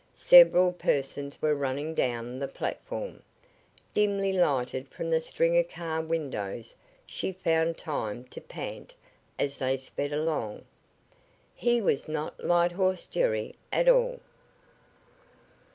[0.15, 3.21] Several persons were running down the platform,
[3.93, 6.73] dimly lighted from the string of car windows
[7.05, 8.95] She found time to pant
[9.37, 10.65] as they sped along:
[11.53, 14.19] "He was not Light horse Jerry, at all!"